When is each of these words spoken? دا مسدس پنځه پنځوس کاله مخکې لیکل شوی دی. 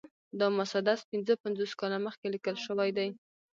دا 0.39 0.47
مسدس 0.59 0.99
پنځه 1.11 1.33
پنځوس 1.43 1.71
کاله 1.79 1.97
مخکې 2.05 2.27
لیکل 2.33 2.55
شوی 2.65 2.89
دی. 2.97 3.09